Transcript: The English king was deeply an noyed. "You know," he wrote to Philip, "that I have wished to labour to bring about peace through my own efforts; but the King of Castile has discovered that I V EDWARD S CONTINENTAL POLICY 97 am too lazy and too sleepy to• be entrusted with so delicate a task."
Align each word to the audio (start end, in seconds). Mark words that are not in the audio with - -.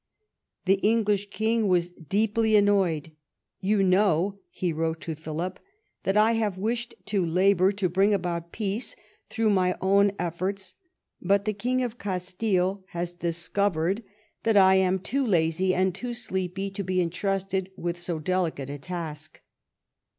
The 0.65 0.79
English 0.81 1.29
king 1.29 1.67
was 1.67 1.91
deeply 1.91 2.55
an 2.55 2.65
noyed. 2.65 3.11
"You 3.59 3.83
know," 3.83 4.39
he 4.49 4.73
wrote 4.73 4.99
to 5.01 5.13
Philip, 5.13 5.59
"that 6.05 6.17
I 6.17 6.31
have 6.31 6.57
wished 6.57 6.95
to 7.05 7.23
labour 7.23 7.71
to 7.73 7.87
bring 7.87 8.11
about 8.11 8.51
peace 8.51 8.95
through 9.29 9.51
my 9.51 9.77
own 9.79 10.13
efforts; 10.17 10.73
but 11.21 11.45
the 11.45 11.53
King 11.53 11.83
of 11.83 11.99
Castile 11.99 12.83
has 12.93 13.13
discovered 13.13 14.01
that 14.41 14.57
I 14.57 14.77
V 14.77 14.85
EDWARD 14.85 14.93
S 15.05 15.11
CONTINENTAL 15.11 15.33
POLICY 15.35 15.67
97 15.69 15.75
am 15.75 15.75
too 15.75 15.75
lazy 15.75 15.75
and 15.75 15.93
too 15.93 16.13
sleepy 16.19 16.71
to• 16.71 16.83
be 16.87 16.99
entrusted 16.99 17.71
with 17.77 17.99
so 17.99 18.17
delicate 18.17 18.71
a 18.71 18.79
task." 18.79 19.39